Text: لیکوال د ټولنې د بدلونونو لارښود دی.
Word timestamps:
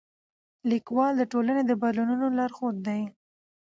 لیکوال 0.71 1.13
د 1.17 1.23
ټولنې 1.31 1.63
د 1.65 1.71
بدلونونو 1.81 2.25
لارښود 2.37 2.75
دی. 2.87 3.01